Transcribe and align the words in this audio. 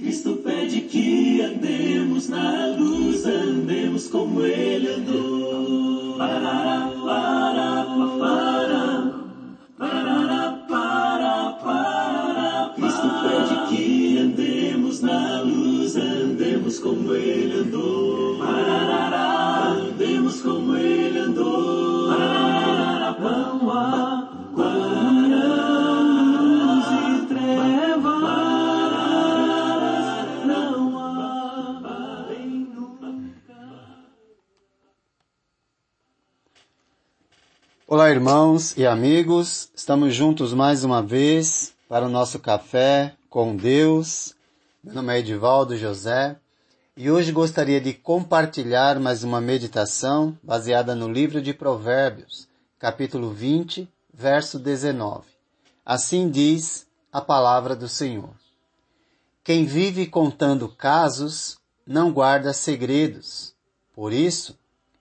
Cristo 0.00 0.36
pede 0.42 0.80
que 0.88 1.42
andemos 1.42 2.30
na 2.30 2.68
luz, 2.68 3.26
andemos 3.26 4.08
como 4.08 4.40
Ele 4.40 4.94
andou. 4.94 6.16
Parará, 6.16 6.90
pará, 7.04 7.86
pará, 8.18 9.12
parará, 9.76 10.66
pará, 10.66 11.58
pará. 11.62 12.72
Cristo 12.76 13.08
pede 13.22 13.68
que 13.68 14.18
andemos 14.20 15.02
na 15.02 15.42
luz, 15.42 15.96
andemos 15.96 16.78
como 16.78 17.12
Ele 17.12 17.58
andou. 17.60 18.09
Olá, 37.92 38.08
irmãos 38.08 38.76
e 38.76 38.86
amigos, 38.86 39.68
estamos 39.74 40.14
juntos 40.14 40.54
mais 40.54 40.84
uma 40.84 41.02
vez 41.02 41.74
para 41.88 42.06
o 42.06 42.08
nosso 42.08 42.38
café 42.38 43.16
com 43.28 43.56
Deus. 43.56 44.32
Meu 44.80 44.94
nome 44.94 45.12
é 45.12 45.18
Edivaldo 45.18 45.76
José 45.76 46.36
e 46.96 47.10
hoje 47.10 47.32
gostaria 47.32 47.80
de 47.80 47.92
compartilhar 47.92 49.00
mais 49.00 49.24
uma 49.24 49.40
meditação 49.40 50.38
baseada 50.40 50.94
no 50.94 51.10
livro 51.10 51.42
de 51.42 51.52
Provérbios, 51.52 52.46
capítulo 52.78 53.32
20, 53.32 53.88
verso 54.14 54.56
19. 54.56 55.26
Assim 55.84 56.30
diz 56.30 56.86
a 57.12 57.20
palavra 57.20 57.74
do 57.74 57.88
Senhor. 57.88 58.30
Quem 59.42 59.66
vive 59.66 60.06
contando 60.06 60.68
casos 60.68 61.58
não 61.84 62.12
guarda 62.12 62.52
segredos. 62.52 63.52
Por 63.92 64.12
isso, 64.12 64.56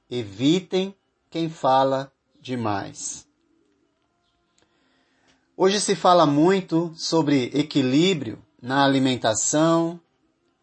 evitem 0.09 0.95
quem 1.29 1.51
fala 1.51 2.11
demais. 2.41 3.27
Hoje 5.55 5.81
se 5.81 5.95
fala 5.95 6.25
muito 6.25 6.93
sobre 6.95 7.51
equilíbrio 7.53 8.41
na 8.61 8.83
alimentação, 8.83 9.99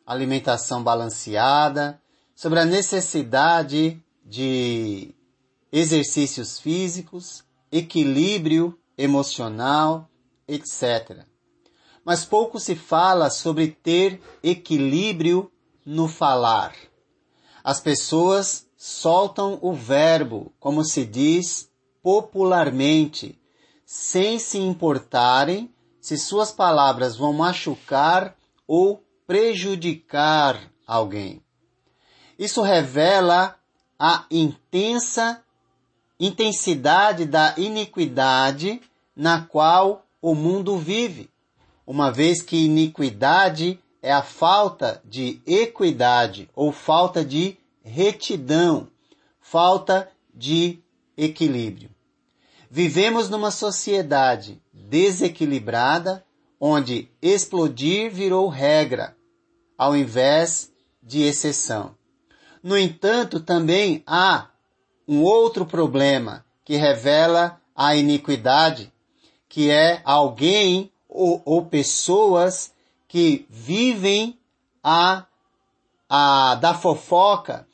alimentação 0.06 0.82
balanceada, 0.82 2.00
sobre 2.34 2.60
a 2.60 2.64
necessidade 2.64 4.02
de 4.24 5.14
exercícios 5.70 6.58
físicos, 6.58 7.44
equilíbrio 7.70 8.78
emocional, 8.96 10.08
etc. 10.48 11.24
Mas 12.04 12.24
pouco 12.24 12.58
se 12.58 12.74
fala 12.74 13.30
sobre 13.30 13.68
ter 13.68 14.20
equilíbrio 14.42 15.50
no 15.84 16.08
falar. 16.08 16.74
As 17.62 17.80
pessoas 17.80 18.65
soltam 18.86 19.58
o 19.62 19.72
verbo, 19.72 20.52
como 20.60 20.84
se 20.84 21.04
diz 21.04 21.68
popularmente, 22.00 23.36
sem 23.84 24.38
se 24.38 24.58
importarem 24.58 25.74
se 26.00 26.16
suas 26.16 26.52
palavras 26.52 27.16
vão 27.16 27.32
machucar 27.32 28.36
ou 28.64 29.02
prejudicar 29.26 30.70
alguém. 30.86 31.42
Isso 32.38 32.62
revela 32.62 33.56
a 33.98 34.24
intensa 34.30 35.42
intensidade 36.20 37.26
da 37.26 37.54
iniquidade 37.56 38.80
na 39.16 39.42
qual 39.42 40.06
o 40.22 40.32
mundo 40.32 40.78
vive, 40.78 41.28
uma 41.84 42.12
vez 42.12 42.40
que 42.40 42.66
iniquidade 42.66 43.80
é 44.00 44.12
a 44.12 44.22
falta 44.22 45.02
de 45.04 45.42
equidade 45.44 46.48
ou 46.54 46.70
falta 46.70 47.24
de 47.24 47.58
retidão, 47.86 48.88
falta 49.40 50.10
de 50.34 50.80
equilíbrio. 51.16 51.88
Vivemos 52.68 53.30
numa 53.30 53.52
sociedade 53.52 54.60
desequilibrada 54.72 56.24
onde 56.60 57.08
explodir 57.22 58.10
virou 58.10 58.48
regra, 58.48 59.16
ao 59.78 59.96
invés 59.96 60.72
de 61.00 61.22
exceção. 61.22 61.94
No 62.62 62.76
entanto, 62.76 63.38
também 63.38 64.02
há 64.04 64.48
um 65.06 65.22
outro 65.22 65.64
problema 65.64 66.44
que 66.64 66.76
revela 66.76 67.60
a 67.74 67.94
iniquidade, 67.94 68.92
que 69.48 69.70
é 69.70 70.00
alguém 70.04 70.90
ou, 71.08 71.40
ou 71.44 71.64
pessoas 71.64 72.72
que 73.06 73.46
vivem 73.48 74.36
a, 74.82 75.24
a 76.08 76.56
da 76.56 76.74
fofoca, 76.74 77.66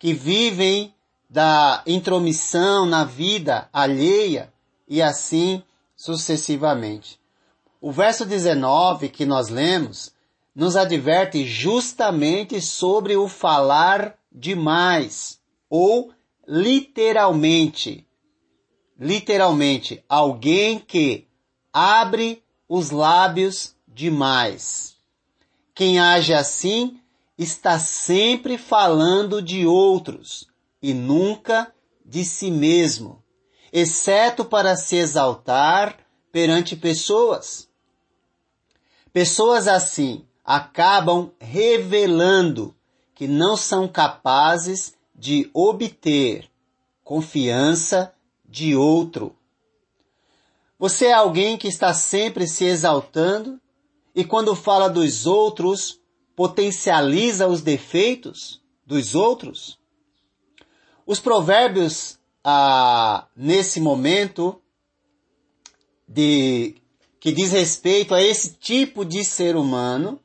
que 0.00 0.14
vivem 0.14 0.92
da 1.28 1.82
intromissão 1.86 2.86
na 2.86 3.04
vida 3.04 3.68
alheia 3.72 4.52
e 4.88 5.00
assim 5.00 5.62
sucessivamente. 5.94 7.20
O 7.80 7.92
verso 7.92 8.24
19 8.24 9.10
que 9.10 9.26
nós 9.26 9.50
lemos 9.50 10.12
nos 10.54 10.74
adverte 10.74 11.44
justamente 11.44 12.60
sobre 12.60 13.14
o 13.14 13.28
falar 13.28 14.18
demais 14.32 15.38
ou 15.68 16.12
literalmente 16.48 18.06
literalmente 18.98 20.04
alguém 20.08 20.78
que 20.78 21.26
abre 21.72 22.42
os 22.68 22.90
lábios 22.90 23.74
demais. 23.88 24.94
Quem 25.74 25.98
age 25.98 26.34
assim 26.34 26.99
está 27.42 27.78
sempre 27.78 28.58
falando 28.58 29.40
de 29.40 29.66
outros 29.66 30.46
e 30.82 30.92
nunca 30.92 31.72
de 32.04 32.22
si 32.22 32.50
mesmo, 32.50 33.22
exceto 33.72 34.44
para 34.44 34.76
se 34.76 34.96
exaltar 34.96 35.96
perante 36.30 36.76
pessoas. 36.76 37.66
Pessoas 39.10 39.66
assim 39.66 40.26
acabam 40.44 41.32
revelando 41.38 42.74
que 43.14 43.26
não 43.26 43.56
são 43.56 43.88
capazes 43.88 44.94
de 45.14 45.48
obter 45.54 46.46
confiança 47.02 48.12
de 48.44 48.76
outro. 48.76 49.34
Você 50.78 51.06
é 51.06 51.14
alguém 51.14 51.56
que 51.56 51.68
está 51.68 51.94
sempre 51.94 52.46
se 52.46 52.66
exaltando 52.66 53.58
e 54.14 54.24
quando 54.24 54.54
fala 54.54 54.90
dos 54.90 55.26
outros, 55.26 55.99
potencializa 56.40 57.46
os 57.46 57.60
defeitos 57.60 58.62
dos 58.86 59.14
outros? 59.14 59.78
Os 61.06 61.20
provérbios, 61.20 62.18
ah, 62.42 63.26
nesse 63.36 63.78
momento, 63.78 64.58
de, 66.08 66.76
que 67.20 67.30
diz 67.30 67.52
respeito 67.52 68.14
a 68.14 68.22
esse 68.22 68.54
tipo 68.54 69.04
de 69.04 69.22
ser 69.22 69.54
humano, 69.54 70.18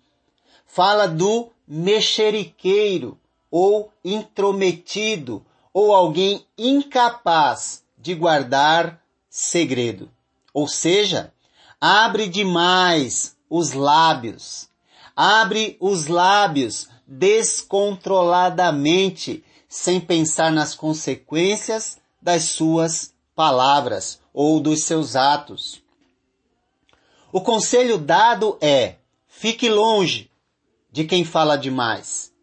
fala 0.65 1.05
do 1.05 1.51
mexeriqueiro 1.67 3.19
ou 3.51 3.91
intrometido 4.01 5.45
ou 5.73 5.93
alguém 5.93 6.45
incapaz 6.57 7.83
de 7.97 8.15
guardar 8.15 9.03
segredo. 9.29 10.09
Ou 10.53 10.65
seja, 10.65 11.33
abre 11.81 12.29
demais 12.29 13.35
os 13.49 13.73
lábios. 13.73 14.73
Abre 15.15 15.77
os 15.79 16.07
lábios 16.07 16.89
descontroladamente, 17.07 19.43
sem 19.69 20.01
pensar 20.01 20.51
nas 20.51 20.75
consequências 20.75 21.97
das 22.21 22.43
suas 22.43 23.15
palavras 23.35 24.19
ou 24.33 24.59
dos 24.59 24.83
seus 24.83 25.15
atos. 25.15 25.81
O 27.31 27.39
conselho 27.41 27.97
dado 27.97 28.57
é: 28.59 28.97
fique 29.27 29.69
longe 29.69 30.29
de 30.91 31.05
quem 31.05 31.23
fala 31.23 31.57
demais. 31.57 32.33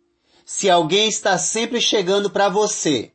Se 0.44 0.68
alguém 0.68 1.08
está 1.08 1.38
sempre 1.38 1.80
chegando 1.80 2.28
para 2.30 2.48
você 2.48 3.12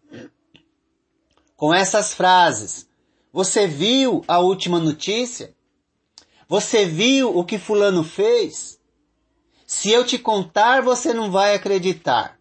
com 1.56 1.74
essas 1.74 2.14
frases, 2.14 2.88
você 3.31 3.68
viu 3.68 4.24
a 4.28 4.40
última 4.40 4.80
notícia? 4.80 5.56
Você 6.48 6.86
viu 6.86 7.38
o 7.38 7.44
que 7.44 7.60
fulano 7.60 8.04
fez? 8.04 8.77
Se 9.68 9.92
eu 9.92 10.06
te 10.06 10.18
contar, 10.18 10.81
você 10.81 11.14
não 11.14 11.30
vai 11.30 11.54
acreditar. 11.54 12.40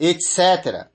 Etc. 0.00 0.88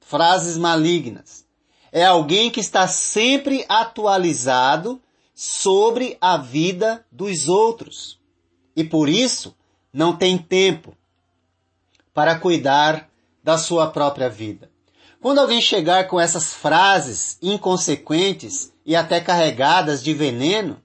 Frases 0.00 0.56
malignas. 0.56 1.44
É 1.92 2.06
alguém 2.06 2.50
que 2.50 2.60
está 2.60 2.88
sempre 2.88 3.66
atualizado 3.68 5.00
sobre 5.34 6.16
a 6.18 6.38
vida 6.38 7.04
dos 7.12 7.46
outros. 7.46 8.18
E 8.74 8.82
por 8.82 9.10
isso 9.10 9.54
não 9.92 10.16
tem 10.16 10.38
tempo 10.38 10.96
para 12.14 12.38
cuidar 12.38 13.10
da 13.44 13.58
sua 13.58 13.90
própria 13.90 14.30
vida. 14.30 14.70
Quando 15.20 15.40
alguém 15.40 15.60
chegar 15.60 16.08
com 16.08 16.18
essas 16.18 16.54
frases 16.54 17.38
inconsequentes 17.42 18.72
e 18.84 18.96
até 18.96 19.20
carregadas 19.20 20.02
de 20.02 20.14
veneno, 20.14 20.82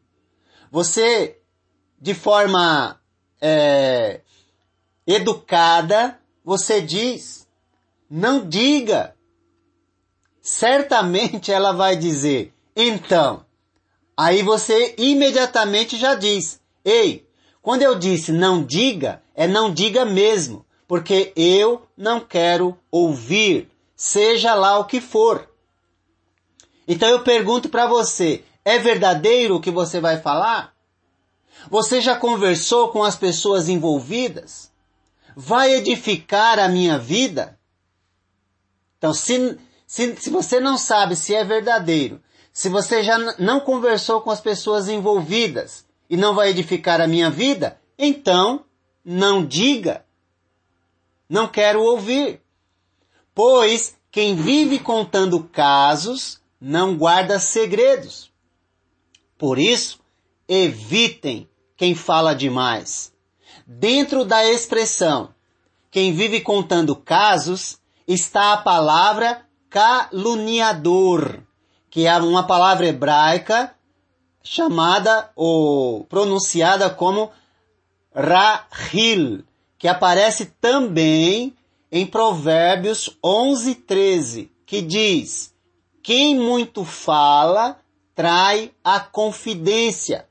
você, 0.69 1.39
de 1.99 2.13
forma 2.13 3.00
é, 3.41 4.21
educada, 5.05 6.19
você 6.45 6.79
diz: 6.79 7.47
não 8.09 8.47
diga. 8.47 9.15
Certamente 10.41 11.51
ela 11.51 11.71
vai 11.71 11.95
dizer: 11.95 12.53
então. 12.75 13.45
Aí 14.15 14.43
você 14.43 14.93
imediatamente 14.97 15.97
já 15.97 16.13
diz: 16.15 16.61
ei, 16.85 17.27
quando 17.61 17.81
eu 17.81 17.97
disse 17.97 18.31
não 18.31 18.63
diga, 18.63 19.21
é 19.35 19.47
não 19.47 19.73
diga 19.73 20.05
mesmo, 20.05 20.65
porque 20.87 21.31
eu 21.35 21.87
não 21.95 22.19
quero 22.19 22.77
ouvir, 22.91 23.69
seja 23.95 24.53
lá 24.53 24.77
o 24.77 24.85
que 24.85 24.99
for. 24.99 25.49
Então 26.87 27.07
eu 27.07 27.23
pergunto 27.23 27.69
para 27.69 27.87
você: 27.87 28.43
é 28.65 28.77
verdadeiro 28.77 29.55
o 29.55 29.61
que 29.61 29.71
você 29.71 29.99
vai 29.99 30.19
falar? 30.19 30.73
Você 31.69 32.01
já 32.01 32.15
conversou 32.15 32.89
com 32.89 33.03
as 33.03 33.15
pessoas 33.15 33.69
envolvidas? 33.69 34.71
Vai 35.35 35.73
edificar 35.73 36.59
a 36.59 36.67
minha 36.67 36.97
vida? 36.97 37.57
Então, 38.97 39.13
se, 39.13 39.57
se, 39.87 40.15
se 40.15 40.29
você 40.29 40.59
não 40.59 40.77
sabe 40.77 41.15
se 41.15 41.33
é 41.33 41.43
verdadeiro, 41.43 42.21
se 42.51 42.69
você 42.69 43.03
já 43.03 43.17
não 43.39 43.59
conversou 43.59 44.21
com 44.21 44.29
as 44.29 44.41
pessoas 44.41 44.89
envolvidas 44.89 45.85
e 46.09 46.17
não 46.17 46.35
vai 46.35 46.49
edificar 46.49 46.99
a 46.99 47.07
minha 47.07 47.29
vida, 47.29 47.79
então 47.97 48.65
não 49.03 49.45
diga. 49.45 50.05
Não 51.29 51.47
quero 51.47 51.81
ouvir. 51.81 52.41
Pois 53.33 53.97
quem 54.11 54.35
vive 54.35 54.79
contando 54.79 55.45
casos 55.45 56.41
não 56.59 56.97
guarda 56.97 57.39
segredos. 57.39 58.31
Por 59.37 59.57
isso, 59.57 59.99
evitem 60.47 61.49
quem 61.81 61.95
fala 61.95 62.35
demais. 62.35 63.11
Dentro 63.65 64.23
da 64.23 64.45
expressão 64.45 65.33
quem 65.89 66.13
vive 66.13 66.39
contando 66.39 66.95
casos 66.95 67.79
está 68.07 68.53
a 68.53 68.57
palavra 68.57 69.43
caluniador, 69.67 71.39
que 71.89 72.05
é 72.05 72.15
uma 72.17 72.45
palavra 72.45 72.85
hebraica 72.85 73.73
chamada 74.43 75.31
ou 75.35 76.03
pronunciada 76.03 76.87
como 76.87 77.31
Rahil, 78.13 79.43
que 79.79 79.87
aparece 79.87 80.53
também 80.61 81.57
em 81.91 82.05
Provérbios 82.05 83.17
11, 83.25 83.73
13, 83.73 84.51
que 84.67 84.83
diz: 84.83 85.51
Quem 86.03 86.39
muito 86.39 86.85
fala 86.85 87.79
trai 88.13 88.71
a 88.83 88.99
confidência, 88.99 90.29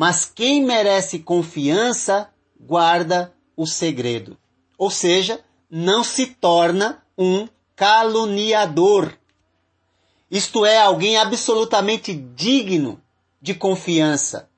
mas 0.00 0.24
quem 0.24 0.64
merece 0.64 1.18
confiança 1.18 2.30
guarda 2.58 3.34
o 3.54 3.66
segredo. 3.66 4.34
Ou 4.78 4.90
seja, 4.90 5.44
não 5.70 6.02
se 6.02 6.24
torna 6.24 7.04
um 7.18 7.46
caluniador. 7.76 9.12
Isto 10.30 10.64
é, 10.64 10.78
alguém 10.78 11.18
absolutamente 11.18 12.14
digno 12.14 12.98
de 13.42 13.52
confiança. 13.52 14.48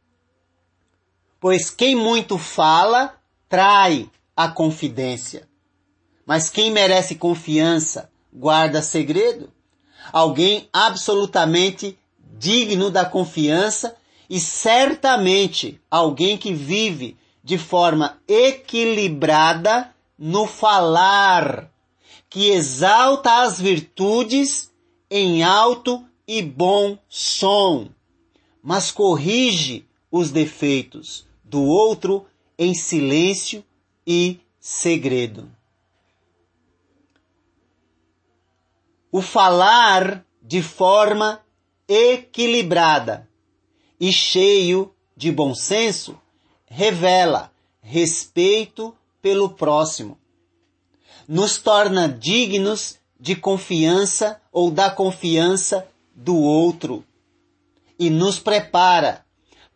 Pois 1.40 1.70
quem 1.70 1.96
muito 1.96 2.38
fala 2.38 3.20
trai 3.48 4.08
a 4.36 4.46
confidência. 4.46 5.48
Mas 6.24 6.50
quem 6.50 6.70
merece 6.70 7.16
confiança 7.16 8.08
guarda 8.32 8.80
segredo. 8.80 9.52
Alguém 10.12 10.68
absolutamente 10.72 11.98
digno 12.38 12.92
da 12.92 13.04
confiança 13.04 13.96
e 14.28 14.38
certamente 14.40 15.80
alguém 15.90 16.38
que 16.38 16.52
vive 16.52 17.16
de 17.42 17.58
forma 17.58 18.20
equilibrada 18.26 19.94
no 20.18 20.46
falar, 20.46 21.70
que 22.30 22.50
exalta 22.50 23.42
as 23.42 23.60
virtudes 23.60 24.72
em 25.10 25.42
alto 25.42 26.04
e 26.26 26.40
bom 26.40 26.96
som, 27.08 27.88
mas 28.62 28.90
corrige 28.90 29.84
os 30.10 30.30
defeitos 30.30 31.26
do 31.44 31.62
outro 31.62 32.24
em 32.56 32.74
silêncio 32.74 33.64
e 34.06 34.40
segredo. 34.60 35.50
O 39.10 39.20
falar 39.20 40.24
de 40.40 40.62
forma 40.62 41.44
equilibrada 41.88 43.28
e 44.02 44.12
cheio 44.12 44.92
de 45.16 45.30
bom 45.30 45.54
senso 45.54 46.20
revela 46.66 47.52
respeito 47.80 48.92
pelo 49.22 49.50
próximo. 49.50 50.18
Nos 51.28 51.58
torna 51.58 52.08
dignos 52.08 52.98
de 53.20 53.36
confiança 53.36 54.42
ou 54.50 54.72
da 54.72 54.90
confiança 54.90 55.86
do 56.16 56.36
outro 56.36 57.04
e 57.96 58.10
nos 58.10 58.40
prepara 58.40 59.24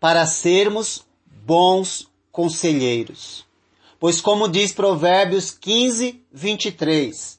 para 0.00 0.26
sermos 0.26 1.06
bons 1.24 2.08
conselheiros. 2.32 3.46
Pois, 4.00 4.20
como 4.20 4.48
diz 4.48 4.72
Provérbios 4.72 5.52
15, 5.52 6.20
23, 6.32 7.38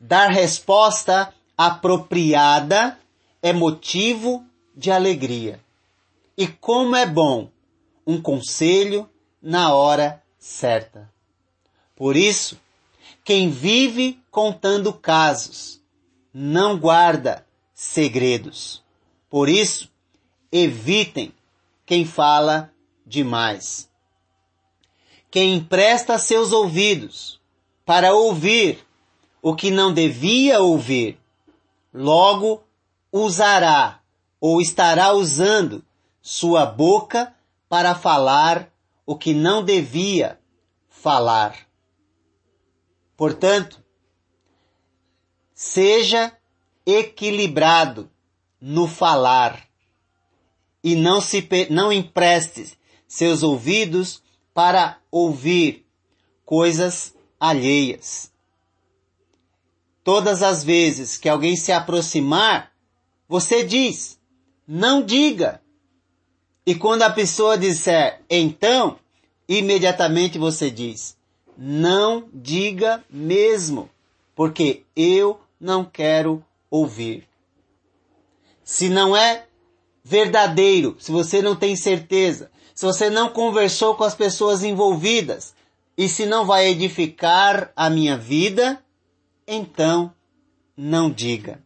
dar 0.00 0.30
resposta 0.30 1.32
apropriada 1.56 2.98
é 3.40 3.52
motivo 3.52 4.44
de 4.74 4.90
alegria. 4.90 5.64
E 6.36 6.46
como 6.46 6.94
é 6.94 7.06
bom 7.06 7.50
um 8.06 8.20
conselho 8.20 9.08
na 9.40 9.74
hora 9.74 10.22
certa. 10.38 11.10
Por 11.94 12.14
isso, 12.14 12.60
quem 13.24 13.50
vive 13.50 14.22
contando 14.30 14.92
casos 14.92 15.80
não 16.32 16.78
guarda 16.78 17.46
segredos. 17.72 18.82
Por 19.30 19.48
isso, 19.48 19.90
evitem 20.52 21.32
quem 21.86 22.04
fala 22.04 22.70
demais. 23.04 23.88
Quem 25.30 25.54
empresta 25.54 26.18
seus 26.18 26.52
ouvidos 26.52 27.40
para 27.84 28.14
ouvir 28.14 28.86
o 29.40 29.54
que 29.54 29.70
não 29.70 29.92
devia 29.92 30.60
ouvir, 30.60 31.18
logo 31.94 32.62
usará 33.12 34.00
ou 34.40 34.60
estará 34.60 35.12
usando 35.12 35.84
sua 36.28 36.66
boca 36.66 37.32
para 37.68 37.94
falar 37.94 38.68
o 39.06 39.16
que 39.16 39.32
não 39.32 39.64
devia 39.64 40.40
falar. 40.88 41.56
Portanto, 43.16 43.80
seja 45.54 46.36
equilibrado 46.84 48.10
no 48.60 48.88
falar 48.88 49.68
e 50.82 50.96
não 50.96 51.20
se 51.20 51.48
não 51.70 51.92
empreste 51.92 52.76
seus 53.06 53.44
ouvidos 53.44 54.20
para 54.52 54.98
ouvir 55.12 55.86
coisas 56.44 57.14
alheias. 57.38 58.32
Todas 60.02 60.42
as 60.42 60.64
vezes 60.64 61.16
que 61.16 61.28
alguém 61.28 61.54
se 61.54 61.70
aproximar 61.70 62.72
você 63.28 63.62
diz, 63.62 64.18
não 64.66 65.00
diga. 65.04 65.64
E 66.66 66.74
quando 66.74 67.02
a 67.02 67.10
pessoa 67.10 67.56
disser 67.56 68.20
então, 68.28 68.98
imediatamente 69.48 70.38
você 70.38 70.70
diz, 70.70 71.16
não 71.56 72.28
diga 72.34 73.04
mesmo, 73.08 73.88
porque 74.34 74.82
eu 74.94 75.40
não 75.60 75.84
quero 75.84 76.44
ouvir. 76.70 77.26
Se 78.64 78.88
não 78.88 79.16
é 79.16 79.46
verdadeiro, 80.02 80.96
se 80.98 81.12
você 81.12 81.40
não 81.40 81.54
tem 81.54 81.76
certeza, 81.76 82.50
se 82.74 82.84
você 82.84 83.08
não 83.08 83.28
conversou 83.28 83.94
com 83.94 84.04
as 84.04 84.14
pessoas 84.14 84.64
envolvidas 84.64 85.54
e 85.96 86.08
se 86.08 86.26
não 86.26 86.44
vai 86.44 86.66
edificar 86.66 87.72
a 87.76 87.88
minha 87.88 88.18
vida, 88.18 88.82
então 89.46 90.12
não 90.76 91.08
diga 91.08 91.64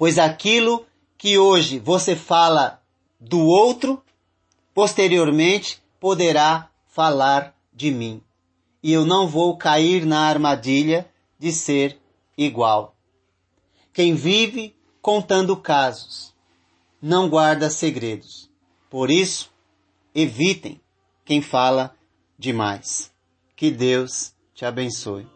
pois 0.00 0.18
aquilo 0.18 0.86
que 1.18 1.36
hoje 1.36 1.78
você 1.78 2.16
fala 2.16 2.79
do 3.20 3.40
outro, 3.40 4.02
posteriormente 4.72 5.82
poderá 6.00 6.70
falar 6.88 7.54
de 7.72 7.90
mim. 7.90 8.22
E 8.82 8.92
eu 8.92 9.04
não 9.04 9.28
vou 9.28 9.56
cair 9.56 10.06
na 10.06 10.20
armadilha 10.20 11.08
de 11.38 11.52
ser 11.52 11.98
igual. 12.36 12.94
Quem 13.92 14.14
vive 14.14 14.74
contando 15.02 15.56
casos 15.56 16.32
não 17.00 17.28
guarda 17.28 17.68
segredos. 17.68 18.48
Por 18.88 19.10
isso, 19.10 19.52
evitem 20.14 20.80
quem 21.24 21.42
fala 21.42 21.94
demais. 22.38 23.12
Que 23.54 23.70
Deus 23.70 24.32
te 24.54 24.64
abençoe. 24.64 25.26